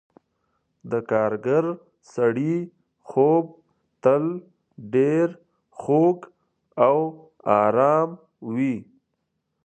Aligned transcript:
د 0.91 0.93
کارګر 1.11 1.65
سړي 2.13 2.55
خوب 3.09 3.45
تل 4.03 4.23
ډېر 4.93 5.27
خوږ 5.81 6.17
او 6.87 6.97
آرام 7.61 8.09
وي. 8.55 8.77